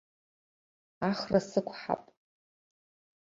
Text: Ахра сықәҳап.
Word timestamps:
Ахра 1.09 1.39
сықәҳап. 1.49 2.03